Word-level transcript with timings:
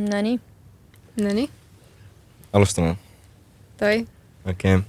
Nonii, 0.00 0.40
Nonii, 1.20 1.48
alustame, 2.52 2.96
davai. 3.80 4.06
okei 4.48 4.74
okay.. 4.74 4.82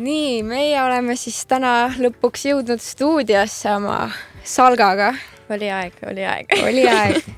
nii, 0.00 0.42
meie 0.42 0.78
oleme 0.82 1.16
siis 1.20 1.42
täna 1.50 1.90
lõpuks 1.98 2.46
jõudnud 2.48 2.80
stuudiosse 2.80 3.74
oma 3.74 3.98
Salgaga. 4.44 5.10
oli 5.52 5.68
aeg, 5.70 5.98
oli 6.08 6.24
aeg. 6.24 6.54
oli 6.62 6.86
aeg. 6.88 7.28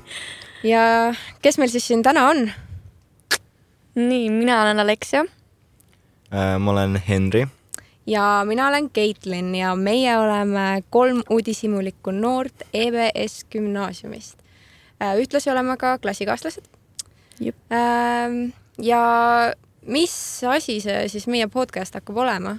ja 0.71 0.85
kes 1.43 1.59
meil 1.59 1.73
siis 1.73 1.87
siin 1.91 2.05
täna 2.05 2.29
on? 2.29 2.45
nii, 3.95 4.29
mina 4.29 4.61
olen 4.61 4.79
Aleksia. 4.79 5.25
Äh, 6.31 6.55
ma 6.59 6.71
olen 6.71 6.95
Henri, 7.07 7.43
ja 8.07 8.43
mina 8.47 8.67
olen 8.67 8.89
Caitlin 8.89 9.55
ja 9.55 9.75
meie 9.75 10.17
oleme 10.17 10.83
kolm 10.89 11.21
uudishimulikku 11.29 12.11
noort 12.11 12.65
EBS 12.73 13.45
gümnaasiumist. 13.51 14.37
ühtlasi 15.19 15.51
oleme 15.51 15.77
ka 15.77 15.97
klassikaaslased. 15.97 16.63
Jep. 17.39 17.55
ja 18.81 19.01
mis 19.85 20.43
asi 20.43 20.79
see 20.81 21.07
siis 21.09 21.27
meie 21.27 21.47
podcast 21.47 21.93
hakkab 21.93 22.17
olema? 22.17 22.57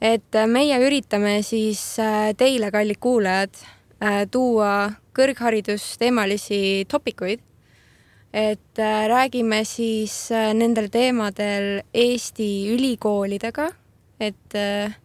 et 0.00 0.36
meie 0.48 0.78
üritame 0.80 1.42
siis 1.44 1.82
äh, 2.00 2.32
teile, 2.36 2.70
kallid 2.72 2.96
kuulajad, 3.00 3.52
tuua 4.32 4.90
kõrgharidusteemalisi 5.16 6.86
topikuid. 6.88 7.40
et 8.32 8.78
äh, 8.78 9.08
räägime 9.10 9.64
siis 9.64 10.30
äh, 10.30 10.52
nendel 10.54 10.86
teemadel 10.88 11.82
Eesti 11.94 12.70
ülikoolidega, 12.70 13.66
et 14.20 14.54
äh, 14.54 14.96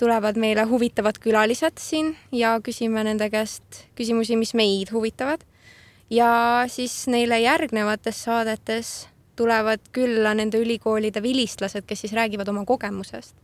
tulevad 0.00 0.38
meile 0.40 0.64
huvitavad 0.64 1.18
külalised 1.20 1.78
siin 1.78 2.14
ja 2.32 2.56
küsime 2.64 3.04
nende 3.04 3.28
käest 3.30 3.84
küsimusi, 3.98 4.38
mis 4.40 4.54
meid 4.56 4.92
huvitavad. 4.92 5.44
ja 6.10 6.64
siis 6.68 7.06
neile 7.06 7.38
järgnevates 7.40 8.24
saadetes 8.24 9.08
tulevad 9.36 9.80
külla 9.92 10.34
nende 10.34 10.58
ülikoolide 10.58 11.22
vilistlased, 11.22 11.84
kes 11.86 12.00
siis 12.00 12.12
räägivad 12.12 12.48
oma 12.48 12.64
kogemusest 12.64 13.36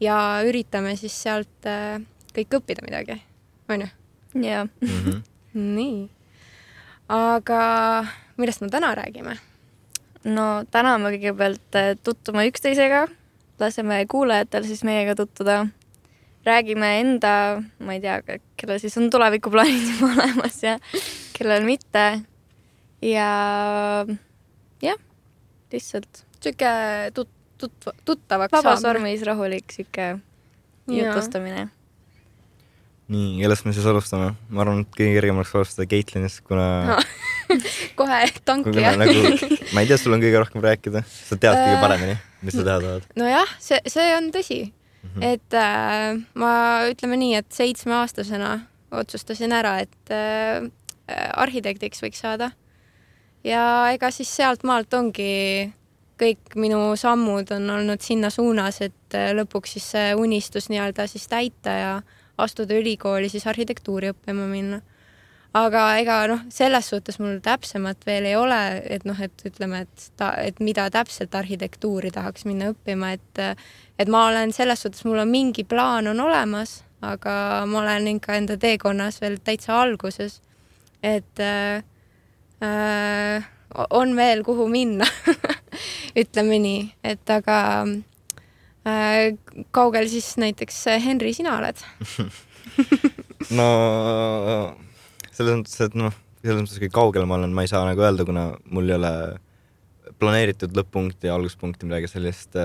ja 0.00 0.16
üritame 0.46 0.94
siis 0.96 1.16
sealt 1.22 1.66
äh, 1.66 1.98
kõik 2.34 2.60
õppida 2.60 2.84
midagi, 2.86 3.18
onju. 3.68 3.88
ja 4.42 4.64
mm. 4.64 4.88
-hmm. 5.04 5.22
nii, 5.54 6.08
aga 7.08 7.60
millest 8.36 8.60
me 8.60 8.68
täna 8.68 8.94
räägime? 8.94 9.38
no 10.24 10.64
täna 10.70 10.98
me 10.98 11.10
kõigepealt 11.16 11.74
äh, 11.74 11.96
tutvume 12.02 12.46
üksteisega, 12.48 13.08
laseme 13.60 14.04
kuulajatel 14.10 14.66
siis 14.68 14.84
meiega 14.86 15.14
tutvuda. 15.18 15.66
räägime 16.46 17.00
enda, 17.00 17.62
ma 17.84 17.92
ei 17.92 18.00
tea, 18.00 18.20
kellel 18.56 18.78
siis 18.80 18.96
on 18.96 19.10
tulevikuplaanid 19.10 19.88
juba 19.90 20.12
olemas 20.22 20.62
ja 20.62 20.78
kellel 21.36 21.64
mitte. 21.66 22.22
ja 23.02 23.30
jah, 24.82 25.00
lihtsalt 25.72 26.24
sihuke 26.40 26.70
tut-, 27.14 27.34
tut-, 27.58 27.90
tuttavaks 28.04 28.52
vabas 28.52 28.82
vormis 28.86 29.22
rahulik 29.26 29.74
sihuke 29.74 30.18
jutustamine. 30.88 31.68
nii, 33.08 33.36
kellest 33.42 33.66
me 33.66 33.72
siis 33.76 33.86
alustame? 33.86 34.32
ma 34.48 34.64
arvan, 34.64 34.86
et 34.86 34.96
kõige 34.96 35.18
kergem 35.18 35.42
oleks 35.42 35.54
alustada 35.54 35.88
Caitlinist, 35.90 36.40
kuna 36.46 36.68
Ah, 36.96 37.04
kohe 37.98 38.22
tanki 38.48 38.74
nagu, 38.78 39.20
ma 39.74 39.84
ei 39.84 39.90
tea, 39.90 39.98
sul 40.00 40.16
on 40.16 40.24
kõige 40.24 40.42
rohkem 40.42 40.64
rääkida, 40.64 41.04
sa 41.04 41.36
tead 41.36 41.58
kõige 41.58 41.76
Äh, 41.76 41.84
paremini, 41.84 42.16
mis 42.46 42.56
sa 42.56 42.64
teha 42.64 42.78
tahad. 42.84 43.08
nojah, 43.18 43.54
see, 43.62 43.80
see 43.90 44.08
on 44.16 44.30
tõsi 44.34 44.60
mm, 44.68 45.08
-hmm. 45.10 45.26
et 45.32 45.58
äh, 45.58 46.18
ma 46.34 46.52
ütleme 46.90 47.20
nii, 47.20 47.34
et 47.42 47.50
seitsmeaastasena 47.52 48.52
otsustasin 49.02 49.52
ära, 49.52 49.78
et 49.84 50.14
äh, 50.14 50.68
arhitektiks 51.36 52.02
võiks 52.02 52.22
saada. 52.24 52.50
ja 53.44 53.90
ega 53.94 54.10
siis 54.10 54.30
sealtmaalt 54.36 54.94
ongi 54.94 55.72
kõik 56.18 56.56
minu 56.58 56.96
sammud 56.98 57.50
on 57.54 57.70
olnud 57.70 58.02
sinna 58.02 58.30
suunas, 58.30 58.80
et 58.82 59.16
äh, 59.16 59.30
lõpuks 59.36 59.76
siis 59.76 59.90
see 59.94 60.14
unistus 60.18 60.68
nii-öelda 60.72 61.06
siis 61.06 61.28
täita 61.30 61.70
ja 61.70 61.92
astuda 62.38 62.78
ülikooli 62.78 63.30
siis 63.30 63.46
arhitektuuri 63.46 64.12
õppima 64.12 64.46
minna. 64.50 64.80
Aga 65.56 65.84
ega 66.00 66.18
noh, 66.28 66.40
selles 66.52 66.90
suhtes 66.90 67.18
mul 67.22 67.38
täpsemat 67.44 68.04
veel 68.06 68.28
ei 68.28 68.36
ole, 68.36 68.60
et 68.84 69.04
noh, 69.08 69.18
et 69.20 69.44
ütleme, 69.48 69.84
et 69.86 70.08
ta, 70.20 70.32
et 70.42 70.60
mida 70.60 70.88
täpselt 70.92 71.34
arhitektuuri 71.34 72.12
tahaks 72.14 72.44
minna 72.48 72.72
õppima, 72.74 73.14
et 73.16 73.42
et 73.98 74.10
ma 74.12 74.26
olen 74.28 74.52
selles 74.54 74.84
suhtes, 74.84 75.04
mul 75.08 75.22
on 75.22 75.30
mingi 75.30 75.64
plaan 75.66 76.10
on 76.12 76.20
olemas, 76.20 76.82
aga 77.02 77.64
ma 77.66 77.80
olen 77.82 78.10
ikka 78.14 78.36
enda 78.38 78.58
teekonnas 78.60 79.20
veel 79.22 79.38
täitsa 79.44 79.80
alguses. 79.80 80.40
et 81.02 81.40
äh, 81.40 81.82
äh, 82.62 83.44
on 83.90 84.16
veel, 84.16 84.42
kuhu 84.42 84.68
minna, 84.68 85.06
ütleme 86.22 86.58
nii, 86.58 86.80
et 87.04 87.30
aga 87.30 87.86
äh, 88.84 89.36
kaugel 89.70 90.08
siis 90.08 90.36
näiteks 90.36 90.84
Henri, 91.04 91.32
sina 91.34 91.56
oled? 91.58 91.78
no 93.58 93.68
selles 95.38 95.60
mõttes, 95.60 95.76
et 95.86 95.98
noh, 95.98 96.14
selles 96.42 96.62
mõttes, 96.62 96.80
kui 96.82 96.90
kaugel 96.92 97.28
ma 97.28 97.38
olen, 97.38 97.54
ma 97.54 97.64
ei 97.64 97.70
saa 97.70 97.84
nagu 97.86 98.02
öelda, 98.02 98.26
kuna 98.28 98.50
mul 98.74 98.90
ei 98.90 98.96
ole 98.98 99.12
planeeritud 100.18 100.74
lõpp-punkti 100.76 101.28
ja 101.28 101.36
alguspunkti, 101.36 101.86
midagi 101.86 102.10
sellist. 102.10 102.56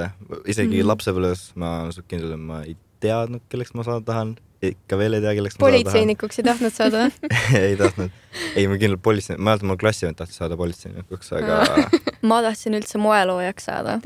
isegi 0.50 0.80
mm 0.80 0.90
lapsepõlves 0.90 1.52
ma 1.60 1.84
olen 1.84 1.94
suht 1.96 2.10
kindel, 2.10 2.34
et 2.36 2.42
ma 2.42 2.64
ei 2.66 2.76
teadnud, 3.04 3.44
kelleks 3.52 3.74
ma 3.78 3.86
saada 3.86 4.04
tahan. 4.08 4.36
ikka 4.64 4.96
veel 4.98 5.18
ei 5.18 5.24
tea, 5.24 5.34
kelleks 5.38 5.58
ma 5.58 5.60
saada 5.60 5.72
tahan. 5.72 5.84
politseinikuks 5.84 6.40
ei 6.40 6.46
tahtnud 6.48 6.76
saada? 6.76 7.02
ei 7.68 7.76
tahtnud, 7.80 8.14
ei 8.56 8.68
ma 8.72 8.78
kindlalt 8.80 9.04
politsei, 9.06 9.38
ma 9.38 9.52
mäletan, 9.52 9.70
mu 9.70 9.78
klassivend 9.80 10.20
tahtis 10.20 10.40
saada 10.40 10.58
politseinikuks, 10.60 11.34
aga 11.40 11.60
ma 12.32 12.40
tahtsin 12.46 12.80
üldse 12.80 13.02
moeloojaks 13.04 13.70
saada 13.70 14.00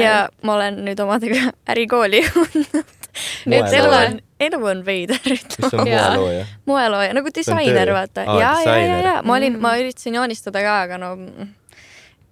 ja 0.00 0.16
ma 0.42 0.58
olen 0.58 0.84
nüüd 0.88 1.00
omadega 1.04 1.54
ärikooli 1.74 2.20
jõudnud. 2.26 2.84
et 3.46 3.78
elu 3.80 3.96
on, 3.96 4.20
elu 4.46 4.60
on 4.70 4.80
veider, 4.86 5.20
ütleme. 5.34 5.98
Moelooja? 6.66 7.12
nagu 7.16 7.32
disainer, 7.34 7.92
vaata. 7.96 8.24
Aa, 8.28 8.38
ja, 8.40 8.52
ja, 8.66 8.76
ja, 8.84 8.96
ja 9.08 9.14
ma 9.22 9.36
olin, 9.38 9.52
Mm. 9.56 9.60
ma 9.64 9.74
üritasin 9.80 10.14
joonistada 10.20 10.62
ka, 10.64 10.74
aga 10.86 10.98
no 11.02 11.12
mm, 11.16 11.52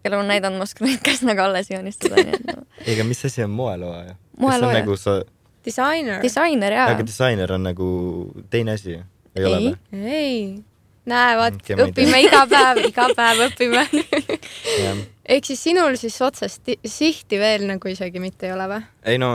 elu 0.09 0.17
on 0.19 0.29
näidanud, 0.33 0.59
ma 0.59 0.67
oskan 0.69 0.89
neid 0.89 1.03
käsnaga 1.07 1.45
alles 1.49 1.71
joonistada, 1.71 2.17
nii 2.23 2.35
et 2.41 2.47
no. 2.51 2.65
ei, 2.87 2.95
aga 2.97 3.05
mis 3.09 3.25
asi 3.29 3.45
on 3.45 3.51
moelooja? 3.55 4.17
kas 4.17 4.19
see 4.19 4.43
on 4.43 4.49
Moelooja. 4.49 4.79
nagu 4.81 4.97
sa, 4.99 5.17
disainer. 5.65 6.21
disainer 6.25 6.73
jaa 6.79 6.89
aga. 6.97 7.07
disainer 7.07 7.53
on 7.55 7.63
nagu 7.69 7.89
teine 8.51 8.75
asi, 8.79 8.99
ei 9.37 9.45
ole 9.47 9.57
Ei. 9.57 9.67
või? 9.69 10.13
ei, 10.19 10.39
näe, 11.07 11.37
vaat 11.39 11.61
tea. 11.67 11.77
õpime 11.87 12.19
iga 12.25 12.43
päev, 12.51 12.81
iga 12.89 13.07
päev 13.17 13.45
õpime. 13.49 13.85
ehk 15.37 15.47
siis 15.47 15.63
sinul 15.69 15.95
siis 16.01 16.17
otsest 16.25 16.63
ti- 16.67 16.79
sihti 16.85 17.39
veel 17.41 17.67
nagu 17.71 17.89
isegi 17.93 18.21
mitte 18.23 18.49
ei 18.51 18.53
ole 18.57 18.67
või? 18.73 18.83
ei 19.15 19.19
no, 19.23 19.31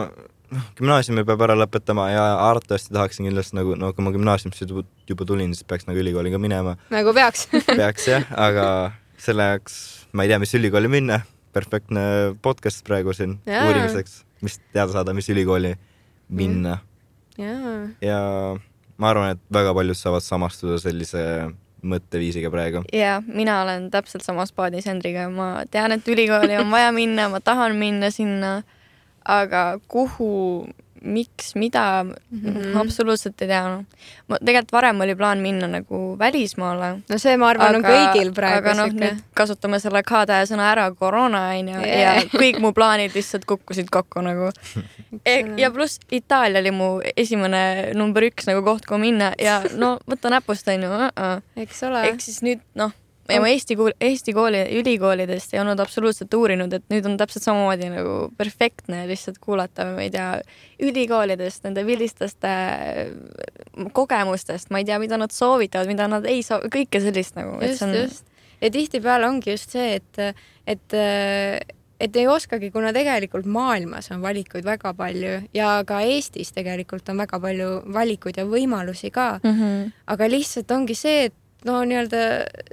noh, 0.54 0.68
gümnaasiumi 0.80 1.26
peab 1.28 1.44
ära 1.48 1.58
lõpetama 1.60 2.08
ja 2.12 2.26
arvatavasti 2.48 2.94
tahaksin 2.96 3.28
kindlasti 3.30 3.58
nagu, 3.58 3.76
no 3.80 3.92
kui 3.96 4.06
ma 4.06 4.14
gümnaasiumisse 4.16 4.68
juba, 4.68 5.28
tulin, 5.28 5.56
siis 5.56 5.68
peaks 5.68 5.88
nagu 5.90 6.02
ülikooli 6.02 6.32
ka 6.34 6.42
minema. 6.42 6.78
nagu 6.94 7.14
peaks. 7.18 7.48
peaks 7.80 8.08
jah, 8.12 8.28
aga 8.48 8.68
selle 9.22 9.52
jaoks 9.52 9.78
ma 10.14 10.26
ei 10.26 10.32
tea, 10.32 10.40
mis 10.44 10.56
ülikooli 10.58 10.92
minna. 10.92 11.22
perfektne 11.58 12.02
podcast 12.42 12.84
praegu 12.86 13.14
siin 13.18 13.40
Jaa. 13.48 13.64
uurimiseks, 13.66 14.20
mis 14.46 14.60
teada 14.74 14.92
saada, 14.94 15.14
mis 15.18 15.30
ülikooli 15.34 15.74
minna 16.30 16.78
jaa, 17.40 17.88
ja 18.04 18.20
ma 18.98 19.10
arvan, 19.10 19.32
et 19.34 19.42
väga 19.54 19.74
paljud 19.78 19.98
saavad 19.98 20.26
samastuda 20.26 20.78
sellise 20.82 21.24
mõtteviisiga 21.88 22.52
praegu. 22.54 22.84
ja 22.94 23.20
mina 23.26 23.62
olen 23.64 23.90
täpselt 23.94 24.26
samas 24.26 24.52
paadis 24.52 24.88
Hendriga, 24.90 25.28
ma 25.30 25.66
tean, 25.72 25.94
et 25.96 26.08
ülikooli 26.08 26.58
on 26.60 26.72
vaja 26.74 26.92
minna, 26.92 27.30
ma 27.30 27.40
tahan 27.40 27.78
minna 27.80 28.12
sinna, 28.14 28.62
aga 29.28 29.80
kuhu, 29.88 30.68
miks, 31.02 31.56
mida 31.56 32.04
mm. 32.04 32.14
-hmm. 32.32 32.78
absoluutselt 32.82 33.42
ei 33.42 33.48
tea 33.48 33.64
no.. 33.70 33.84
ma 34.28 34.38
tegelikult 34.40 34.72
varem 34.74 35.02
oli 35.02 35.16
plaan 35.16 35.38
minna 35.38 35.68
nagu 35.68 36.16
välismaale. 36.20 36.90
no 37.10 37.18
see, 37.18 37.38
ma 37.38 37.50
arvan, 37.50 37.76
on 37.76 37.86
kõigil 37.86 38.34
praegu 38.34 38.58
aga 38.58 38.74
noh, 38.74 38.94
nüüd 38.94 39.22
kasutame 39.38 39.80
selle 39.80 40.04
K-tähe 40.04 40.48
sõna 40.50 40.72
ära, 40.72 40.90
koroona 40.92 41.44
onju 41.60 41.80
Jaa. 41.86 41.98
ja 42.02 42.14
kõik 42.42 42.60
mu 42.60 42.74
plaanid 42.74 43.16
lihtsalt 43.16 43.46
kukkusid 43.46 43.92
kokku 43.92 44.22
nagu. 44.26 44.52
ja 45.62 45.72
pluss 45.72 46.00
Itaalia 46.12 46.60
oli 46.60 46.72
mu 46.72 46.90
esimene 47.16 47.92
number 47.94 48.24
üks 48.24 48.50
nagu 48.50 48.64
koht, 48.66 48.86
kuhu 48.90 49.00
minna 49.00 49.34
ja 49.40 49.62
no 49.76 49.98
võta 50.10 50.34
näpust 50.34 50.68
onju 50.68 50.90
uh. 50.90 51.10
-uh 51.12 51.42
eks 51.56 51.84
ole. 51.84 52.08
ehk 52.10 52.22
siis 52.22 52.42
nüüd 52.42 52.64
noh, 52.76 52.92
ja 53.30 53.42
ma 53.44 53.50
Eesti 53.52 53.78
kool, 53.80 53.94
Eesti 54.04 54.34
kooli, 54.36 54.62
ülikoolidest 54.80 55.54
ei 55.56 55.62
olnud 55.62 55.80
absoluutselt 55.84 56.34
uurinud, 56.38 56.74
et 56.74 56.86
nüüd 56.94 57.08
on 57.10 57.18
täpselt 57.20 57.46
samamoodi 57.48 57.92
nagu 57.94 58.16
perfektne 58.38 59.04
lihtsalt 59.10 59.40
kuulata, 59.44 59.90
ma 59.96 60.06
ei 60.06 60.12
tea, 60.14 60.30
ülikoolidest, 60.88 61.64
nende 61.68 61.86
vilistlaste 61.88 62.54
kogemustest, 63.98 64.72
ma 64.72 64.82
ei 64.82 64.88
tea, 64.90 65.00
mida 65.04 65.20
nad 65.20 65.34
soovitavad, 65.36 65.90
mida 65.92 66.10
nad 66.12 66.28
ei 66.30 66.44
soo-, 66.46 66.64
kõike 66.74 67.02
sellist 67.04 67.40
nagu. 67.40 67.58
just, 67.64 67.88
just. 67.94 68.30
ja 68.62 68.72
tihtipeale 68.74 69.28
ongi 69.30 69.56
just 69.56 69.76
see, 69.76 69.98
et, 70.00 70.24
et 70.68 70.98
äh, 70.98 71.58
et 71.98 72.16
ei 72.16 72.28
oskagi, 72.30 72.70
kuna 72.70 72.92
tegelikult 72.94 73.48
maailmas 73.50 74.12
on 74.14 74.22
valikuid 74.22 74.66
väga 74.68 74.94
palju 74.98 75.40
ja 75.58 75.72
ka 75.88 76.04
Eestis 76.06 76.54
tegelikult 76.54 77.10
on 77.10 77.24
väga 77.24 77.40
palju 77.42 77.70
valikuid 77.94 78.38
ja 78.38 78.46
võimalusi 78.46 79.10
ka 79.14 79.40
mm. 79.42 79.54
-hmm. 79.60 79.92
aga 80.14 80.30
lihtsalt 80.30 80.72
ongi 80.72 80.96
see, 80.96 81.26
et 81.26 81.34
no 81.68 81.82
nii-öelda 81.88 82.24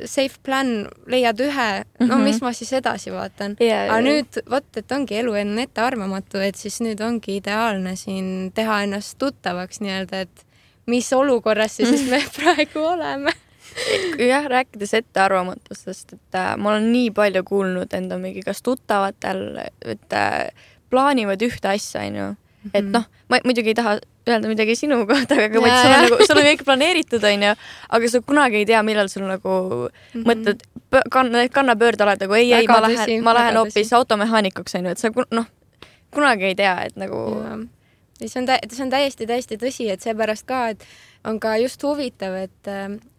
safe 0.08 0.40
plan, 0.46 0.72
leiad 1.10 1.40
ühe, 1.42 1.68
no 1.98 2.06
mm 2.06 2.10
-hmm. 2.10 2.24
mis 2.28 2.40
ma 2.42 2.52
siis 2.52 2.72
edasi 2.72 3.12
vaatan 3.12 3.56
Yeah, 3.60 3.88
aga 3.90 4.00
yeah. 4.00 4.08
nüüd 4.08 4.40
vot, 4.50 4.68
et 4.76 4.92
ongi 4.92 5.18
elu 5.20 5.36
on 5.40 5.58
ettearvamatu, 5.58 6.38
et 6.38 6.56
siis 6.56 6.80
nüüd 6.80 7.00
ongi 7.04 7.38
ideaalne 7.40 7.96
siin 7.96 8.52
teha 8.54 8.82
ennast 8.86 9.18
tuttavaks 9.18 9.80
nii-öelda, 9.80 10.20
et 10.26 10.46
mis 10.86 11.12
olukorras 11.12 11.76
siis 11.76 12.06
me 12.10 12.22
praegu 12.36 12.86
oleme. 12.86 13.32
jah, 14.28 14.46
rääkides 14.46 14.94
ettearvamatustest, 14.94 16.12
et 16.12 16.38
äh, 16.38 16.54
ma 16.56 16.70
olen 16.70 16.92
nii 16.92 17.10
palju 17.10 17.42
kuulnud 17.44 17.92
enda 17.92 18.18
mingi 18.18 18.42
kas 18.46 18.62
tuttavatel, 18.62 19.58
et 19.82 20.12
äh, 20.12 20.48
plaanivad 20.90 21.42
ühte 21.42 21.68
asja, 21.68 22.04
onju. 22.06 22.34
Et 22.72 22.84
noh, 22.84 23.04
ma 23.28 23.40
muidugi 23.44 23.72
ei 23.72 23.78
taha 23.78 23.98
öelda 24.28 24.48
midagi 24.48 24.76
sinu 24.78 25.02
kohta, 25.08 25.36
aga 25.46 25.60
vaid 25.60 25.74
sul 25.74 25.92
on 25.92 26.04
nagu, 26.06 26.18
sul 26.28 26.40
on 26.40 26.48
kõik 26.48 26.64
planeeritud, 26.64 27.26
onju, 27.30 27.52
aga 27.98 28.10
sa 28.12 28.22
kunagi 28.24 28.62
ei 28.62 28.68
tea, 28.70 28.82
millal 28.86 29.10
sul 29.12 29.26
nagu 29.28 29.54
mm 29.58 29.90
-hmm. 30.14 30.24
mõtled, 30.30 30.64
kanna, 31.12 31.44
kannapöörde 31.52 32.06
oled 32.06 32.24
nagu 32.24 32.34
ei, 32.34 32.52
ei, 32.52 32.66
ma 32.68 32.80
lähen, 32.86 33.22
ma 33.24 33.34
lähen 33.34 33.60
hoopis 33.60 33.92
automehaanikuks, 33.92 34.74
onju, 34.80 34.90
et 34.90 34.98
sa 34.98 35.10
kun- 35.10 35.30
noh, 35.30 35.46
kunagi 36.10 36.44
ei 36.44 36.54
tea, 36.54 36.76
et 36.88 36.96
nagu 36.96 37.20
ja 38.20 38.28
see 38.28 38.40
on 38.42 38.46
see 38.70 38.84
on 38.84 38.90
täiesti, 38.90 39.26
täiesti 39.26 39.58
tõsi, 39.60 39.90
et 39.92 40.00
seepärast 40.04 40.46
ka, 40.46 40.68
et 40.74 40.84
on 41.24 41.40
ka 41.40 41.54
just 41.60 41.82
huvitav, 41.82 42.34
et, 42.36 42.70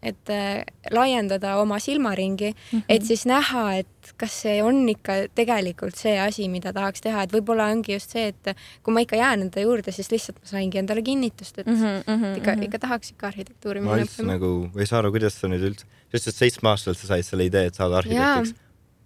et 0.06 0.32
äh, 0.34 0.64
laiendada 0.94 1.56
oma 1.62 1.80
silmaringi 1.80 2.52
mm. 2.52 2.80
-hmm. 2.80 2.84
et 2.90 3.06
siis 3.06 3.26
näha, 3.26 3.64
et 3.82 4.14
kas 4.18 4.42
see 4.42 4.64
on 4.64 4.84
ikka 4.90 5.14
tegelikult 5.36 5.98
see 5.98 6.14
asi, 6.20 6.48
mida 6.50 6.74
tahaks 6.74 7.02
teha, 7.02 7.24
et 7.26 7.34
võib-olla 7.34 7.70
ongi 7.74 7.94
just 7.94 8.14
see, 8.14 8.28
et 8.28 8.58
kui 8.84 8.94
ma 8.94 9.02
ikka 9.06 9.18
jään 9.20 9.48
enda 9.48 9.62
juurde, 9.62 9.92
siis 9.92 10.12
lihtsalt 10.12 10.38
ma 10.42 10.52
saingi 10.52 10.82
endale 10.82 11.02
kinnitust, 11.02 11.60
et 11.60 11.68
mm 11.68 11.74
mm 11.74 11.82
-hmm, 11.84 12.04
mm 12.08 12.24
-hmm, 12.24 12.38
ikka, 12.38 12.54
ikka 12.70 12.80
tahaks 12.80 13.10
ikka 13.10 13.28
arhitektuuri 13.28 13.82
ma 13.82 13.98
üldse 13.98 14.24
nagu 14.24 14.70
ei 14.80 14.86
saa 14.86 15.00
aru, 15.00 15.12
kuidas 15.12 15.40
sa 15.40 15.48
nüüd 15.48 15.66
üldse, 15.72 15.86
sa 15.86 16.18
ütlesid, 16.18 16.30
et 16.30 16.36
seitsmeaastaselt 16.44 16.98
sa 16.98 17.08
said 17.08 17.24
selle 17.24 17.46
idee, 17.46 17.66
et 17.66 17.76
saada 17.76 17.98
arhitektiks. 17.98 18.54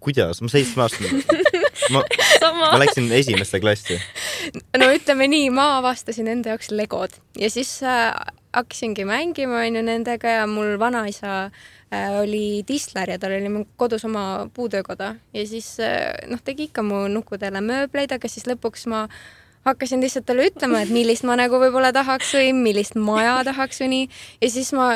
kuidas, 0.00 0.40
ma 0.40 0.48
seitsmeaastane, 0.48 1.08
ma, 1.94 2.02
ma 2.72 2.78
läksin 2.78 3.12
esimesse 3.12 3.60
klassi. 3.60 4.00
no 4.76 4.92
ütleme 4.92 5.28
nii, 5.28 5.50
ma 5.50 5.78
avastasin 5.78 6.28
enda 6.28 6.54
jaoks 6.54 6.70
legod 6.70 7.16
ja 7.38 7.50
siis 7.50 7.82
äh, 7.82 8.14
hakkasingi 8.52 9.04
mängima 9.06 9.64
onju 9.64 9.82
nendega 9.86 10.40
ja 10.40 10.46
mul 10.50 10.78
vanaisa 10.80 11.34
äh, 11.44 12.20
oli 12.20 12.62
tisler 12.66 13.10
ja 13.14 13.18
tal 13.18 13.36
oli 13.36 13.64
kodus 13.76 14.04
oma 14.04 14.48
puutöökoda 14.54 15.14
ja 15.34 15.46
siis 15.46 15.76
äh, 15.80 16.14
noh, 16.30 16.40
tegi 16.44 16.70
ikka 16.70 16.82
mu 16.82 17.06
nukkudele 17.08 17.62
mööbleid, 17.62 18.12
aga 18.16 18.28
siis 18.28 18.48
lõpuks 18.50 18.88
ma 18.90 19.06
hakkasin 19.64 20.00
lihtsalt 20.00 20.26
talle 20.26 20.48
ütlema, 20.48 20.80
et 20.80 20.92
millist 20.92 21.24
ma 21.28 21.36
nagu 21.36 21.58
võib-olla 21.60 21.92
tahaks 21.92 22.32
või 22.38 22.52
millist 22.56 22.96
maja 22.96 23.40
tahaks 23.44 23.82
või 23.82 23.90
nii. 23.94 24.10
ja 24.40 24.50
siis 24.50 24.72
ma, 24.76 24.92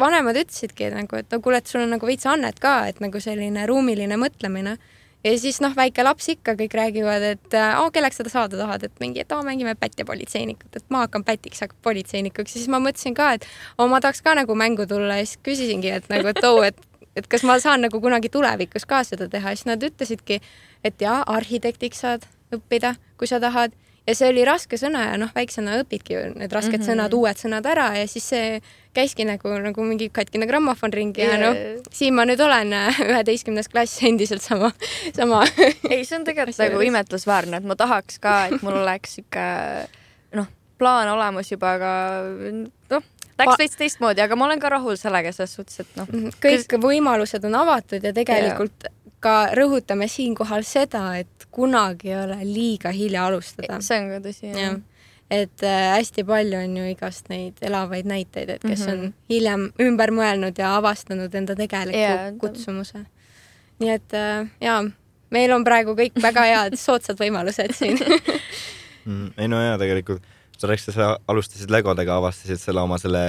vanemad 0.00 0.38
ütlesidki 0.40 0.88
nagu, 0.94 1.20
et 1.20 1.32
no 1.32 1.40
kuule, 1.44 1.60
et 1.60 1.70
sul 1.70 1.84
on 1.84 1.92
nagu 1.94 2.08
veits 2.08 2.26
annet 2.30 2.58
ka, 2.62 2.78
et 2.90 3.02
nagu 3.04 3.20
selline 3.20 3.66
ruumiline 3.68 4.16
mõtlemine 4.20 4.78
ja 5.26 5.34
siis 5.40 5.60
noh, 5.64 5.74
väike 5.76 6.04
laps 6.06 6.28
ikka 6.32 6.54
kõik 6.58 6.74
räägivad, 6.78 7.24
et 7.34 7.56
aa, 7.58 7.86
kelleks 7.94 8.20
sa 8.20 8.28
saada 8.30 8.58
tahad, 8.60 8.86
et 8.86 9.00
mingi, 9.02 9.22
et 9.24 9.32
aa, 9.34 9.42
mängime 9.46 9.74
pätjapolitseinikut, 9.78 10.70
et 10.78 10.86
ma 10.94 11.04
hakkan 11.06 11.24
pätiks, 11.26 11.64
hakkab 11.64 11.80
politseinikuks, 11.86 12.54
siis 12.56 12.68
ma 12.72 12.80
mõtlesin 12.82 13.16
ka, 13.16 13.32
et 13.38 13.46
oo, 13.78 13.88
ma 13.90 14.00
tahaks 14.04 14.22
ka 14.24 14.36
nagu 14.38 14.54
mängu 14.58 14.86
tulla. 14.88 15.18
Ja 15.20 15.26
siis 15.26 15.40
küsisingi, 15.46 15.90
et 15.98 16.06
nagu, 16.12 16.30
et 16.32 16.44
oo, 16.46 16.62
et 16.66 16.78
et 17.16 17.26
kas 17.32 17.46
ma 17.48 17.56
saan 17.56 17.80
nagu 17.80 17.96
kunagi 18.00 18.28
tulevikus 18.28 18.84
ka 18.84 19.00
seda 19.08 19.24
teha, 19.32 19.54
siis 19.56 19.64
nad 19.64 19.82
ütlesidki, 19.82 20.42
et 20.84 21.00
jaa, 21.00 21.22
arhitektiks 21.32 22.02
saad 22.04 22.26
õppida, 22.52 22.94
kui 23.16 23.30
sa 23.30 23.40
tahad 23.40 23.72
ja 24.06 24.14
see 24.14 24.28
oli 24.30 24.44
raske 24.46 24.78
sõna 24.78 25.02
ja 25.10 25.16
noh, 25.20 25.30
väiksena 25.34 25.78
õpidki 25.82 26.14
ju 26.14 26.24
need 26.34 26.52
rasked 26.52 26.72
mm 26.72 26.76
Mhm. 26.76 26.82
-hmm. 26.82 26.90
sõnad, 26.92 27.14
uued 27.14 27.36
sõnad 27.40 27.66
ära 27.66 27.86
ja 27.98 28.06
siis 28.06 28.28
see 28.28 28.60
käiski 28.94 29.26
nagu, 29.26 29.48
nagu 29.60 29.82
mingi 29.84 30.08
katkine 30.08 30.46
grammofon 30.46 30.92
ringi 30.92 31.20
yeah. 31.20 31.34
ja 31.34 31.50
noh, 31.50 31.82
siin 31.92 32.14
ma 32.14 32.24
nüüd 32.24 32.40
olen 32.40 32.72
üheteistkümnes 33.06 33.68
klass 33.68 34.02
endiselt 34.02 34.42
sama, 34.42 34.72
sama 35.16 35.42
ei, 35.90 36.04
see 36.04 36.18
on 36.18 36.24
tegelikult 36.24 36.58
nagu 36.58 36.80
imetlusväärne, 36.80 37.56
et 37.56 37.64
ma 37.64 37.76
tahaks 37.76 38.18
ka, 38.18 38.46
et 38.46 38.62
mul 38.62 38.78
oleks 38.84 39.18
ikka 39.18 39.44
noh, 40.38 40.46
plaan 40.78 41.08
olemas 41.08 41.50
juba, 41.52 41.74
aga 41.76 41.92
noh, 42.90 43.02
läks 43.38 43.58
veits 43.58 43.76
teistmoodi, 43.76 44.22
aga 44.24 44.36
ma 44.36 44.46
olen 44.46 44.60
ka 44.60 44.68
rahul 44.72 44.96
sellega 44.96 45.32
selles 45.32 45.56
suhtes, 45.58 45.80
et 45.80 45.96
noh, 45.96 46.08
kõik 46.40 46.78
võimalused 46.80 47.44
on 47.44 47.54
avatud 47.54 48.04
ja 48.04 48.12
tegelikult 48.16 48.88
ka 49.20 49.36
rõhutame 49.56 50.08
siinkohal 50.10 50.64
seda, 50.66 51.16
et 51.18 51.46
kunagi 51.50 52.12
ei 52.12 52.20
ole 52.20 52.38
liiga 52.44 52.92
hilja 52.94 53.26
alustada. 53.26 53.80
see 53.80 53.98
on 54.02 54.12
ka 54.14 54.20
tõsi. 54.28 54.52
jah, 54.52 54.76
et 55.30 55.64
äh, 55.66 55.88
hästi 55.96 56.24
palju 56.28 56.60
on 56.60 56.76
ju 56.76 56.90
igast 56.92 57.30
neid 57.32 57.58
elavaid 57.66 58.06
näiteid, 58.06 58.50
et 58.56 58.62
kes 58.62 58.86
mm 58.86 58.86
-hmm. 58.86 59.06
on 59.06 59.14
hiljem 59.30 59.66
ümber 59.80 60.12
mõelnud 60.14 60.58
ja 60.58 60.76
avastanud 60.76 61.34
enda 61.34 61.56
tegeliku 61.56 61.98
yeah, 61.98 62.32
kutsumuse. 62.38 63.06
nii 63.78 63.90
et 63.90 64.14
äh, 64.14 64.46
jaa, 64.60 64.84
meil 65.30 65.52
on 65.52 65.64
praegu 65.64 65.96
kõik 65.96 66.22
väga 66.22 66.42
head 66.42 66.78
soodsad 66.86 67.18
võimalused 67.20 67.72
siin 67.72 67.98
mm,. 69.04 69.32
ei 69.38 69.48
no 69.48 69.62
jaa, 69.62 69.78
tegelikult 69.78 70.22
sa 70.56 70.70
rääkisid, 70.70 70.96
sa 70.96 71.08
alustasid 71.28 71.72
legodega, 71.72 72.16
avastasid 72.20 72.60
selle 72.60 72.82
oma 72.84 72.98
selle 73.00 73.22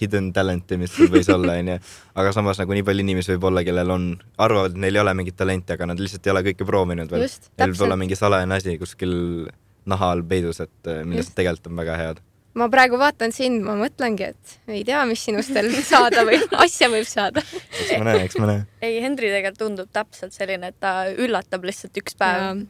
hidden 0.00 0.30
talent'i, 0.36 0.78
mis 0.80 0.94
sul 0.96 1.10
võis 1.12 1.28
olla, 1.32 1.58
onju. 1.60 1.78
aga 2.22 2.32
samas 2.36 2.60
nagu 2.62 2.76
nii 2.76 2.86
palju 2.86 3.04
inimesi 3.04 3.34
võib 3.34 3.48
olla, 3.50 3.64
kellel 3.66 3.94
on, 3.94 4.06
arvavad, 4.40 4.74
et 4.74 4.84
neil 4.84 4.96
ei 4.96 5.04
ole 5.04 5.14
mingit 5.18 5.36
talenti, 5.38 5.76
aga 5.76 5.90
nad 5.92 6.00
lihtsalt 6.00 6.26
ei 6.26 6.34
ole 6.34 6.44
kõike 6.50 6.68
proovinud 6.68 7.12
veel. 7.12 7.28
Neil 7.60 7.74
võib 7.74 7.86
olla 7.88 8.00
mingi 8.00 8.18
salajane 8.18 8.60
asi 8.60 8.78
kuskil 8.80 9.14
naha 9.90 10.12
all 10.14 10.24
peidus, 10.26 10.60
et 10.64 10.90
eh, 10.90 11.04
millest 11.08 11.34
tegelikult 11.36 11.70
on 11.72 11.80
väga 11.80 12.00
head. 12.00 12.24
Ma 12.58 12.66
praegu 12.70 12.98
vaatan 12.98 13.32
sind, 13.34 13.62
ma 13.62 13.76
mõtlengi, 13.78 14.30
et 14.32 14.54
ei 14.70 14.82
tea, 14.86 15.00
mis 15.08 15.22
sinust 15.22 15.52
veel 15.54 15.70
saada 15.86 16.24
võib, 16.26 16.50
asja 16.64 16.90
võib 16.90 17.06
saada. 17.08 17.42
eks 17.44 17.92
ma 17.94 18.06
näe, 18.08 18.22
eks 18.26 18.38
ma 18.40 18.48
näe. 18.50 18.62
ei, 18.82 18.98
Henri 19.04 19.30
tegelikult 19.30 19.60
tundub 19.60 19.90
täpselt 19.94 20.34
selline, 20.34 20.72
et 20.72 20.78
ta 20.82 20.94
üllatab 21.10 21.66
lihtsalt 21.68 22.00
üks 22.02 22.16
päev. 22.18 22.64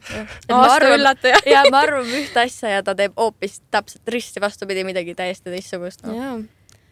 aasta 0.53 0.91
üllataja. 0.95 1.43
ja 1.55 1.63
me 1.69 1.81
arvame 1.81 2.23
ühte 2.23 2.45
asja 2.45 2.77
ja 2.77 2.83
ta 2.85 2.95
teeb 2.97 3.17
hoopis 3.17 3.61
täpselt 3.73 4.13
risti 4.13 4.43
vastupidi 4.43 4.85
midagi 4.87 5.17
täiesti 5.17 5.53
teistsugust 5.53 6.05
no.. 6.05 6.17
jaa. 6.17 6.35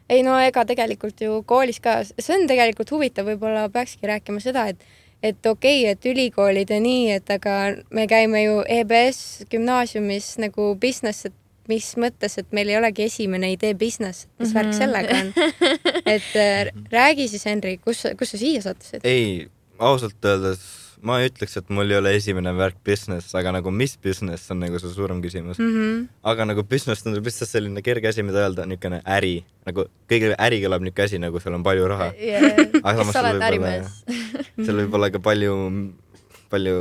ei 0.09 0.23
no 0.25 0.39
ega 0.41 0.65
tegelikult 0.69 1.21
ju 1.21 1.43
koolis 1.45 1.81
ka, 1.83 1.99
see 2.09 2.39
on 2.39 2.47
tegelikult 2.49 2.89
huvitav, 2.95 3.29
võib-olla 3.29 3.67
peakski 3.73 4.09
rääkima 4.09 4.41
seda, 4.43 4.69
et 4.73 4.81
et 5.21 5.45
okei 5.45 5.83
okay,, 5.83 5.91
et 5.91 6.05
ülikoolid 6.07 6.71
ja 6.71 6.79
nii, 6.79 7.09
et 7.19 7.29
aga 7.35 7.55
me 7.91 8.05
käime 8.07 8.39
ju 8.45 8.61
EBS 8.63 9.45
gümnaasiumis 9.51 10.37
nagu 10.39 10.71
business, 10.79 11.27
et 11.27 11.35
mis 11.69 11.91
mõttes, 12.01 12.37
et 12.41 12.51
meil 12.55 12.71
ei 12.73 12.79
olegi 12.79 13.05
esimene 13.05 13.51
idee 13.53 13.75
business, 13.77 14.27
mis 14.39 14.49
mm 14.49 14.51
-hmm. 14.51 14.57
värk 14.57 14.67
Mhm. 14.67 14.77
sellega 14.81 15.21
on. 15.21 15.33
et 16.15 16.35
äh, 16.35 16.73
räägi 16.91 17.27
siis, 17.29 17.45
Henri, 17.45 17.77
kus, 17.77 18.03
kus 18.17 18.35
sa 18.35 18.37
siia 18.37 18.61
sattusid? 18.61 19.01
ei, 19.03 19.47
ausalt 19.79 20.25
öeldes 20.25 20.59
ma 21.01 21.19
ei 21.21 21.29
ütleks, 21.29 21.55
et 21.59 21.69
mul 21.71 21.91
ei 21.91 21.97
ole 21.99 22.11
esimene 22.17 22.51
värk 22.57 22.79
business, 22.85 23.31
aga 23.37 23.53
nagu 23.55 23.71
mis 23.71 23.95
business 24.03 24.51
on 24.51 24.59
nagu 24.63 24.79
see 24.81 24.91
suurem 24.91 25.21
küsimus 25.23 25.59
Mm 25.59 25.69
-hmm. 25.73 26.07
aga 26.23 26.45
nagu 26.45 26.63
business 26.63 27.03
tundub 27.03 27.25
lihtsalt 27.25 27.49
selline 27.49 27.81
kerge 27.81 28.07
asi, 28.07 28.23
mida 28.23 28.43
öelda, 28.43 28.65
niisugune 28.65 29.01
äri, 29.05 29.43
nagu 29.65 29.85
kõigile 30.11 30.35
äri 30.37 30.61
kõlab 30.63 30.81
niisugune 30.83 31.05
asi, 31.05 31.19
nagu 31.19 31.39
seal 31.39 31.55
on 31.55 31.63
palju 31.63 31.87
raha. 31.87 32.11
Samas 32.83 33.13
sa 33.13 33.29
oled 33.29 33.41
ärimees. 33.41 34.03
seal 34.65 34.75
võib 34.75 34.93
olla 34.93 35.09
ka 35.09 35.19
palju, 35.19 35.55
palju 36.49 36.75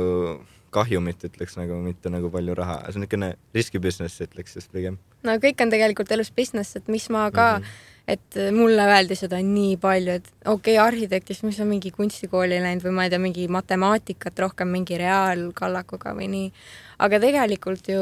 kahjumit, 0.73 1.23
ütleks 1.29 1.57
nagu, 1.59 1.77
mitte 1.83 2.11
nagu 2.13 2.31
palju 2.33 2.55
raha, 2.57 2.79
see 2.87 2.99
on 2.99 3.05
niisugune 3.05 3.29
riski 3.55 3.81
business, 3.81 4.21
ütleks 4.23 4.57
siis 4.57 4.67
pigem. 4.71 4.99
no 5.23 5.35
kõik 5.41 5.61
on 5.63 5.71
tegelikult 5.73 6.11
elus 6.15 6.31
business, 6.35 6.77
et 6.79 6.87
mis 6.87 7.09
ma 7.09 7.29
ka 7.31 7.47
mm. 7.57 7.63
-hmm. 7.63 7.87
et 8.13 8.37
mulle 8.55 8.85
öeldi 8.89 9.15
seda 9.15 9.41
nii 9.41 9.77
palju, 9.77 10.19
et 10.19 10.27
okei 10.45 10.77
okay,, 10.77 10.85
arhitektist, 10.85 11.43
mis 11.43 11.59
on 11.59 11.67
mingi 11.67 11.91
kunstikooli 11.91 12.61
läinud 12.61 12.85
või 12.85 12.95
ma 12.97 13.03
ei 13.05 13.09
tea, 13.09 13.19
mingi 13.19 13.47
matemaatikat 13.47 14.39
rohkem 14.39 14.67
mingi 14.67 14.97
reaalkallakuga 14.97 16.13
või 16.13 16.27
nii. 16.27 16.51
aga 16.99 17.19
tegelikult 17.19 17.87
ju 17.87 18.01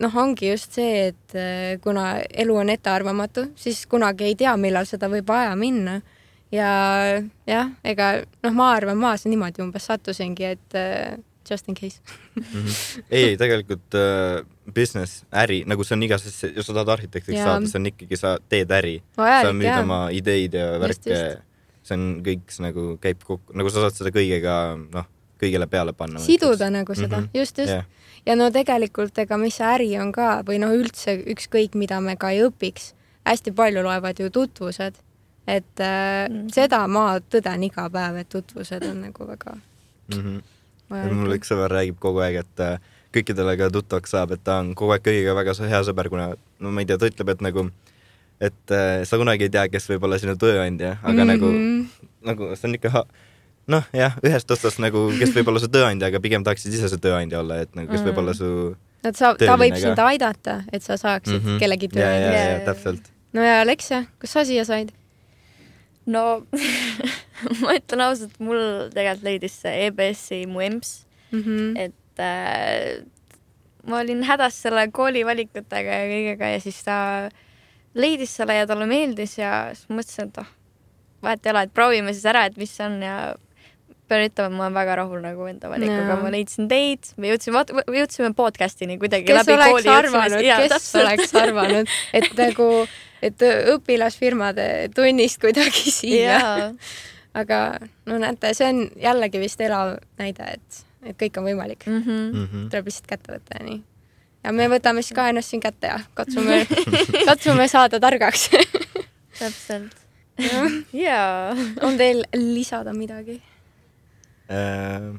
noh, 0.00 0.16
ongi 0.16 0.50
just 0.50 0.72
see, 0.72 1.08
et 1.08 1.34
eh, 1.34 1.78
kuna 1.80 2.20
elu 2.20 2.56
on 2.56 2.70
ettearvamatu, 2.70 3.50
siis 3.56 3.86
kunagi 3.86 4.24
ei 4.24 4.34
tea, 4.34 4.56
millal 4.56 4.86
seda 4.86 5.08
võib 5.08 5.28
vaja 5.28 5.56
minna. 5.56 6.00
ja 6.52 6.70
jah, 7.46 7.70
ega 7.84 8.22
noh, 8.42 8.52
ma 8.52 8.72
arvan, 8.74 8.96
ma 8.98 9.16
niimoodi 9.24 9.62
umbes 9.62 9.86
sattusingi, 9.86 10.44
et 10.44 10.74
eh, 10.74 11.18
just 11.50 11.68
in 11.68 11.76
case. 11.78 12.00
ei, 13.10 13.32
ei 13.32 13.36
tegelikult 13.40 13.98
äh, 13.98 14.40
business, 14.74 15.24
äri, 15.32 15.62
nagu 15.66 15.84
see 15.84 15.98
on 15.98 16.06
igas 16.06 16.26
asjas, 16.26 16.54
kui 16.54 16.64
sa 16.64 16.72
tahad 16.72 16.96
arhitektiks 16.96 17.36
Jaa. 17.36 17.46
saada, 17.52 17.70
see 17.70 17.80
on 17.82 17.92
ikkagi, 17.92 18.18
sa 18.20 18.34
teed 18.48 18.74
äri. 18.74 18.98
sa 19.16 19.24
vajalik 19.24 19.60
müüd 19.60 19.72
jaa. 19.72 19.84
oma 19.84 20.02
ideid 20.14 20.58
ja 20.58 20.72
värke 20.82 21.22
see 21.90 21.96
on 21.96 22.20
kõik 22.24 22.52
see 22.52 22.64
nagu 22.64 22.86
käib 23.02 23.24
kokku, 23.24 23.56
nagu 23.56 23.72
sa 23.72 23.86
saad 23.86 23.96
seda 23.96 24.12
kõigega 24.14 24.54
noh, 24.80 25.08
kõigele 25.40 25.68
peale 25.70 25.94
panna. 25.96 26.22
siduda 26.22 26.70
nagu 26.72 26.94
seda 26.94 27.20
mm. 27.20 27.24
-hmm. 27.24 27.40
just, 27.40 27.58
just 27.58 27.72
jah, 27.72 27.84
ja 28.26 28.36
no 28.36 28.50
tegelikult 28.54 29.18
ega 29.18 29.38
mis 29.40 29.58
see 29.58 29.66
äri 29.66 29.90
on 30.00 30.12
ka 30.12 30.40
või 30.46 30.60
noh, 30.62 30.74
üldse 30.76 31.16
ükskõik, 31.34 31.74
mida 31.74 32.00
me 32.00 32.16
ka 32.16 32.32
ei 32.34 32.44
õpiks, 32.46 32.92
hästi 33.28 33.54
palju 33.56 33.84
loevad 33.86 34.20
ju 34.20 34.30
tutvused. 34.30 34.94
et 35.46 35.80
äh, 35.80 36.28
mm. 36.28 36.36
-hmm. 36.36 36.52
seda 36.52 36.86
ma 36.86 37.18
tõden 37.18 37.64
iga 37.64 37.90
päev, 37.90 38.16
et 38.16 38.28
tutvused 38.28 38.82
on 38.86 39.00
nagu 39.08 39.26
väga 39.26 39.56
Mhm. 40.90 41.14
mul 41.22 41.36
üks 41.38 41.50
sõber 41.52 41.70
räägib 41.70 41.98
kogu 42.02 42.18
aeg, 42.24 42.40
et 42.44 42.60
äh, 42.60 42.78
kõikidele 43.14 43.56
ka 43.58 43.70
tuttavaks 43.70 44.10
saab, 44.10 44.32
et 44.32 44.42
ta 44.44 44.58
on 44.62 44.74
kogu 44.74 44.92
aeg 44.92 45.02
kõigiga 45.06 45.34
väga 45.34 45.54
hea 45.68 45.82
sõber, 45.86 46.08
kuna 46.08 46.34
no 46.60 46.70
ma 46.70 46.80
ei 46.80 46.86
tea, 46.86 46.98
ta 46.98 47.06
ütleb, 47.10 47.28
et 47.30 47.40
nagu, 47.42 47.70
et 48.40 48.70
äh, 48.74 49.04
sa 49.04 49.16
kunagi 49.20 49.48
ei 49.48 49.50
tea, 49.50 49.68
kes 49.68 49.88
võib 49.90 50.04
olla 50.04 50.18
sinu 50.18 50.36
tööandja, 50.36 50.96
aga 51.02 51.12
mm 51.12 51.18
-hmm. 51.18 51.26
nagu, 51.32 51.46
Mhm. 51.46 51.86
nagu 52.24 52.56
see 52.56 52.68
on 52.68 52.74
ikka 52.74 53.04
noh, 53.70 53.84
jah, 53.92 54.16
ühest 54.26 54.50
otsast 54.50 54.78
nagu, 54.82 55.10
kes 55.18 55.34
võib 55.34 55.48
olla 55.48 55.60
su 55.60 55.68
tööandja, 55.68 56.06
aga 56.10 56.20
pigem 56.20 56.44
tahaksid 56.44 56.72
ise 56.74 56.88
see 56.88 56.98
tööandja 56.98 57.40
olla, 57.40 57.60
et 57.60 57.74
nagu, 57.74 57.90
kes 57.92 58.00
võib 58.02 58.18
olla 58.18 58.34
su 58.34 58.76
et 59.04 59.16
sa, 59.16 59.34
ta 59.34 59.56
võib 59.56 59.76
sind 59.76 59.98
aidata, 59.98 60.62
et 60.72 60.82
sa 60.82 60.96
saaksid 60.96 61.34
mm 61.34 61.40
Mhm. 61.40 61.48
-hmm. 61.48 61.58
kellegi 61.58 61.88
ja, 61.92 62.00
ja, 62.00 62.06
tööandja. 62.06 62.32
ja, 62.32 62.44
Jaa. 62.50 62.58
ja 62.58 62.64
täpselt. 62.66 63.10
no 63.32 63.42
ja 63.42 63.60
Aleksia, 63.60 64.04
kus 64.20 64.32
sa 64.32 64.44
siia 64.44 64.64
said 64.64 64.92
no 66.06 66.24
ma 67.62 67.76
ütlen 67.76 68.04
ausalt, 68.04 68.36
mul 68.42 68.60
tegelikult 68.94 69.26
leidis 69.26 69.56
see 69.62 69.86
EBS-i 69.88 70.44
mu 70.50 70.62
EMS, 70.64 70.92
mm? 71.32 71.42
-hmm. 71.42 71.72
et 71.86 72.24
äh, 72.24 73.04
ma 73.88 74.00
olin 74.04 74.24
hädas 74.28 74.62
selle 74.62 74.86
kooli 74.92 75.24
valikutega 75.26 76.00
ja 76.02 76.08
kõigega 76.10 76.54
ja 76.54 76.60
siis 76.62 76.80
ta 76.84 76.96
leidis 77.94 78.34
selle 78.36 78.54
ja 78.54 78.66
talle 78.70 78.86
meeldis 78.86 79.38
ja 79.38 79.70
siis 79.74 79.88
mõtlesin, 79.90 80.30
et 80.30 80.42
ah, 80.42 80.50
vahet 81.22 81.46
ei 81.46 81.54
ole, 81.54 81.62
et 81.66 81.74
proovime 81.74 82.14
siis 82.14 82.26
ära, 82.30 82.46
et 82.48 82.58
mis 82.60 82.72
see 82.76 82.86
on 82.86 83.00
ja 83.04 83.16
pean 84.10 84.26
ütlema, 84.26 84.50
et 84.50 84.56
ma 84.56 84.66
olen 84.66 84.78
väga 84.78 84.96
rahul 85.00 85.22
nagu 85.22 85.46
enda 85.50 85.70
valikuga 85.70 86.08
Jaa., 86.08 86.18
ma 86.22 86.32
leidsin 86.34 86.68
teid, 86.70 87.12
me 87.20 87.30
jõudsime, 87.30 87.62
jõudsime 87.94 88.32
podcast'ini 88.38 88.98
kuidagi 89.00 89.28
kes 89.28 89.52
oleks 89.54 89.86
arvanud, 89.94 90.42
kes 90.64 90.88
oleks 91.02 91.34
arvanud, 91.38 91.94
et 92.16 92.30
nagu, 92.38 92.68
et 93.22 93.44
õpilasfirmade 93.74 94.66
tunnist 94.94 95.40
kuidagi 95.42 95.92
siia. 96.00 96.72
aga 97.34 97.60
no 98.10 98.18
näete, 98.18 98.54
see 98.56 98.68
on 98.68 98.82
jällegi 99.00 99.42
vist 99.42 99.60
elav 99.62 99.96
näide, 100.18 100.56
et, 100.56 100.82
et 101.06 101.18
kõik 101.20 101.38
on 101.38 101.48
võimalik 101.50 101.86
mm. 101.86 102.02
Mhm. 102.02 102.42
Mhm. 102.44 102.66
tuleb 102.72 102.90
lihtsalt 102.90 103.08
kätte 103.12 103.36
võtta 103.36 103.60
ja 103.60 103.68
nii. 103.68 103.80
ja 104.44 104.54
me 104.56 104.68
võtame 104.72 105.04
siis 105.04 105.16
ka 105.16 105.28
ennast 105.30 105.52
siin 105.54 105.62
kätte 105.62 105.92
ja 105.92 106.00
katsume, 106.14 106.64
katsume 107.30 107.68
saada 107.68 108.00
targaks. 108.02 108.50
täpselt. 109.40 109.96
jaa. 110.96 111.56
on 111.86 111.98
teil 112.00 112.24
lisada 112.34 112.94
midagi? 112.96 113.40
Äh, 114.50 115.12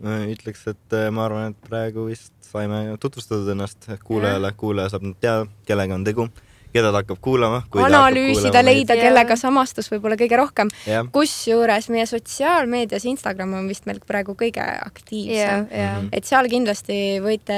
ma 0.00 0.20
ütleks, 0.32 0.62
et 0.70 0.94
äh, 0.96 1.10
ma 1.12 1.26
arvan, 1.26 1.52
et 1.52 1.66
praegu 1.68 2.06
vist 2.08 2.32
saime 2.50 2.96
tutvustatud 3.00 3.50
ennast 3.52 3.90
kuulajale, 4.04 4.52
kuulaja 4.58 4.94
saab 4.94 5.04
nüüd 5.06 5.18
teada, 5.22 5.44
kellega 5.68 5.98
on 5.98 6.06
tegu, 6.06 6.26
keda 6.72 6.90
ta 6.92 7.02
hakkab 7.02 7.20
kuulama. 7.22 7.62
analüüsida, 7.84 8.62
leida, 8.64 8.96
kellega 8.98 9.36
samastus 9.36 9.90
võib-olla 9.92 10.18
kõige 10.20 10.38
rohkem. 10.40 10.70
kusjuures 11.12 11.90
meie 11.92 12.06
sotsiaalmeedias 12.06 13.06
Instagram 13.10 13.54
on 13.60 13.68
vist 13.68 13.86
meil 13.86 14.00
praegu 14.06 14.36
kõige 14.38 14.64
aktiivsem. 14.86 15.66
Mhm. 15.70 16.08
et 16.12 16.24
seal 16.24 16.48
kindlasti 16.48 17.20
võite 17.22 17.56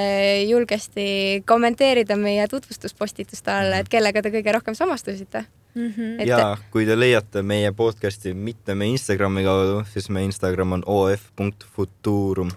julgesti 0.49 1.43
kommenteerida 1.47 2.17
meie 2.17 2.47
tutvustuspostituste 2.49 3.51
alla, 3.51 3.83
et 3.83 3.89
kellega 3.89 4.23
te 4.23 4.31
kõige 4.31 4.53
rohkem 4.55 4.75
samastusite. 4.75 5.47
Mhm. 5.75 6.21
et 6.21 6.29
ja 6.29 6.57
kui 6.71 6.85
te 6.87 6.99
leiate 6.99 7.43
meie 7.43 7.73
podcast'i 7.73 8.35
mitte 8.35 8.75
meie 8.75 8.93
Instagrami 8.93 9.45
kaudu, 9.45 9.85
siis 9.93 10.11
meie 10.11 10.29
Instagram 10.29 10.73
on 10.73 10.83
of.futurum, 10.87 12.51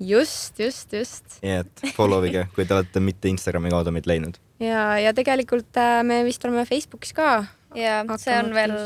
just, 0.00 0.58
just, 0.58 0.92
just. 0.92 1.24
nii 1.42 1.60
et 1.62 1.82
follow 1.94 2.24
ige, 2.26 2.48
kui 2.54 2.66
te 2.66 2.74
olete 2.74 3.02
mitte 3.04 3.30
Instagrami 3.30 3.70
kaudu 3.70 3.94
meid 3.94 4.08
leidnud. 4.10 4.40
ja, 4.60 4.84
ja 5.00 5.12
tegelikult 5.16 5.76
äh, 5.80 6.00
me 6.06 6.22
vist 6.26 6.44
oleme 6.44 6.64
Facebookis 6.68 7.14
ka. 7.16 7.44
jaa, 7.74 8.04
see 8.18 8.38
on 8.38 8.54
veel, 8.54 8.76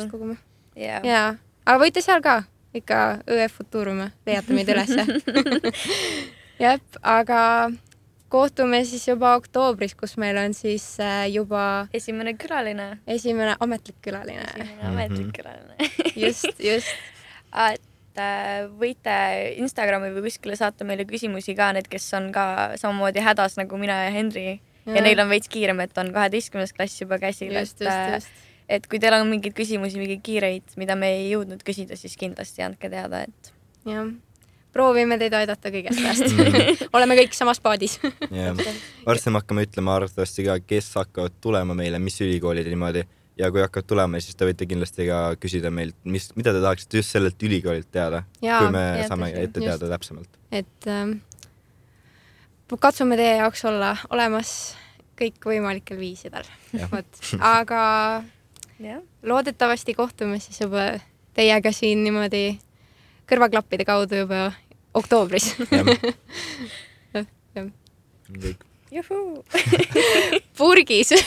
jaa. 0.78 1.00
jaa, 1.04 1.28
aga 1.64 1.78
võite 1.82 2.04
seal 2.04 2.22
ka 2.24 2.42
ikka 2.74 3.00
ÜF 3.30 3.58
Futurum, 3.60 4.02
leiate 4.26 4.54
meid 4.54 4.70
ülesse. 4.74 5.04
jah, 6.64 6.80
aga 7.00 7.40
kohtume 8.34 8.80
siis 8.88 9.06
juba 9.06 9.36
oktoobris, 9.38 9.94
kus 9.98 10.16
meil 10.18 10.38
on 10.42 10.54
siis 10.58 10.84
äh, 11.02 11.24
juba 11.30 11.86
esimene 11.94 12.34
külaline, 12.38 12.88
esimene 13.06 13.54
ametlik 13.62 14.00
külaline. 14.02 14.46
esimene 14.58 14.90
ametlik 14.90 15.34
külaline. 15.36 15.90
just, 16.24 16.50
just. 16.58 16.90
et 17.54 18.18
äh, 18.18 18.66
võite 18.80 19.16
Instagrami 19.62 20.10
või 20.16 20.26
kuskile 20.28 20.58
saata 20.58 20.86
meile 20.86 21.06
küsimusi 21.06 21.54
ka, 21.58 21.70
need, 21.76 21.86
kes 21.90 22.10
on 22.18 22.32
ka 22.34 22.46
samamoodi 22.80 23.22
hädas 23.22 23.58
nagu 23.60 23.78
mina 23.78 24.04
ja 24.06 24.14
Henri 24.14 24.58
ja, 24.86 24.96
ja 24.98 25.04
neil 25.04 25.22
on 25.24 25.32
veits 25.32 25.50
kiirem, 25.52 25.80
et 25.84 25.98
on 26.00 26.12
kaheteistkümnes 26.14 26.74
klass 26.76 27.00
juba 27.02 27.18
käsil, 27.22 27.54
just, 27.54 27.80
et 27.80 27.88
just, 27.88 27.94
äh, 27.94 28.12
just. 28.18 28.44
et 28.76 28.86
kui 28.90 29.00
teil 29.02 29.16
on 29.18 29.26
mingeid 29.30 29.56
küsimusi, 29.56 30.00
mingeid 30.00 30.22
kiireid, 30.26 30.76
mida 30.80 30.98
me 30.98 31.14
ei 31.18 31.26
jõudnud 31.32 31.64
küsida, 31.66 31.98
siis 32.00 32.16
kindlasti 32.20 32.64
andke 32.66 32.90
teada, 32.92 33.24
et 33.28 33.52
jah, 33.88 34.08
proovime 34.74 35.18
teid 35.20 35.34
aidata 35.38 35.72
kõigest 35.72 36.02
ajast. 36.02 36.38
oleme 36.96 37.18
kõik 37.22 37.36
samas 37.36 37.60
paadis. 37.64 37.98
jah, 38.30 38.64
varsti 39.06 39.32
me 39.34 39.42
hakkame 39.42 39.66
ütlema 39.68 39.98
arvatavasti 40.00 40.48
ka, 40.48 40.58
kes 40.64 40.94
hakkavad 41.00 41.36
tulema 41.44 41.76
meile, 41.78 42.02
mis 42.02 42.18
ülikoolid 42.24 42.66
ja 42.66 42.74
niimoodi 42.74 43.04
ja 43.38 43.50
kui 43.50 43.62
hakkavad 43.64 43.86
tulema, 43.90 44.20
siis 44.22 44.38
te 44.38 44.46
võite 44.46 44.66
kindlasti 44.70 45.08
ka 45.08 45.20
küsida 45.42 45.70
meilt, 45.74 45.96
mis, 46.06 46.28
mida 46.38 46.54
te 46.54 46.62
tahaksite 46.62 47.00
just 47.00 47.14
sellelt 47.14 47.42
ülikoolilt 47.42 47.90
teada, 47.94 48.22
kui 48.40 48.74
me 48.74 48.84
jah, 49.00 49.06
saame 49.10 49.30
ette 49.42 49.62
teada 49.62 49.90
täpsemalt. 49.90 50.38
et 50.54 50.90
ähm, 50.90 51.18
katsume 52.80 53.16
teie 53.16 53.36
jaoks 53.38 53.64
olla 53.68 53.96
olemas 54.10 54.76
kõikvõimalikel 55.18 55.98
viisidel. 55.98 56.44
Jah. 56.74 56.90
vot, 56.90 57.06
aga 57.38 57.80
jah, 58.82 59.02
loodetavasti 59.22 59.94
kohtume 59.94 60.40
siis 60.42 60.60
juba 60.60 60.98
teiega 61.36 61.72
siin 61.72 62.04
niimoodi 62.04 62.58
kõrvaklappide 63.30 63.84
kaudu 63.86 64.14
juba 64.24 64.52
oktoobris. 64.94 65.54
kõik. 67.54 68.64
juhuu. 68.90 69.44
purgis 70.58 71.14